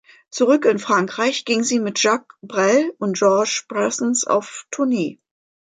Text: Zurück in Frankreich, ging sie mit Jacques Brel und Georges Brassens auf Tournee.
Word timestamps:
Zurück 0.31 0.65
in 0.65 0.79
Frankreich, 0.79 1.45
ging 1.45 1.61
sie 1.63 1.79
mit 1.79 2.01
Jacques 2.01 2.35
Brel 2.41 2.91
und 2.97 3.19
Georges 3.19 3.65
Brassens 3.67 4.25
auf 4.25 4.65
Tournee. 4.71 5.19